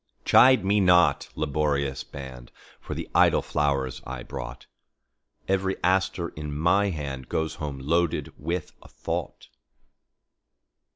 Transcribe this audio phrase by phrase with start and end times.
[0.25, 4.65] Chide me not, laborious band, For the idle flowers I brought;
[5.47, 9.49] Every aster in my handGoes home loaded with a thought.